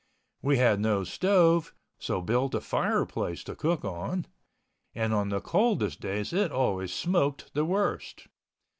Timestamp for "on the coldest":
5.13-6.01